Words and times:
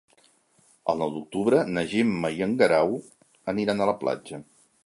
El 0.93 0.97
nou 1.01 1.11
d'octubre 1.17 1.59
na 1.75 1.85
Gemma 1.93 2.33
i 2.39 2.43
en 2.49 2.57
Guerau 2.63 2.99
aniran 3.55 3.85
a 3.87 3.93
la 3.93 3.99
platja. 4.05 4.43